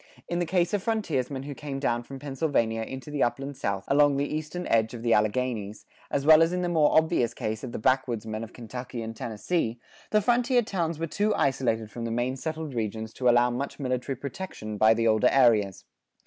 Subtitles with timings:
[0.27, 4.17] In the case of frontiersmen who came down from Pennsylvania into the Upland South along
[4.17, 7.71] the eastern edge of the Alleghanies, as well as in the more obvious case of
[7.71, 9.79] the backwoodsmen of Kentucky and Tennessee,
[10.09, 14.15] the frontier towns were too isolated from the main settled regions to allow much military
[14.15, 15.85] protection by the older areas.